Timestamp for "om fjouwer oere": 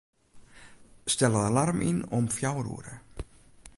2.21-2.95